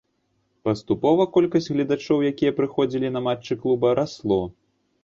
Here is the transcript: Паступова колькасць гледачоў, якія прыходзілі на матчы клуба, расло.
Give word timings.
Паступова 0.67 1.27
колькасць 1.35 1.71
гледачоў, 1.75 2.27
якія 2.33 2.57
прыходзілі 2.61 3.07
на 3.19 3.25
матчы 3.29 3.53
клуба, 3.63 3.87
расло. 4.03 4.43